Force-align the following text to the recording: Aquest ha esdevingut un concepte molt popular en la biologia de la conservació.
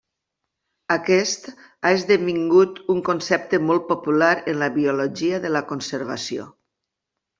Aquest 0.95 1.49
ha 1.49 1.91
esdevingut 1.97 2.81
un 2.95 3.03
concepte 3.11 3.61
molt 3.67 3.85
popular 3.91 4.33
en 4.55 4.59
la 4.63 4.71
biologia 4.79 5.41
de 5.45 5.53
la 5.57 5.63
conservació. 5.75 6.49